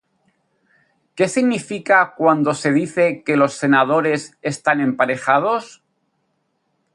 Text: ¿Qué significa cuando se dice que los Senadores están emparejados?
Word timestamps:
¿Qué 1.13 1.27
significa 1.29 2.15
cuando 2.17 2.55
se 2.55 2.73
dice 2.73 3.21
que 3.23 3.37
los 3.37 3.53
Senadores 3.53 4.35
están 4.41 4.81
emparejados? 4.81 5.83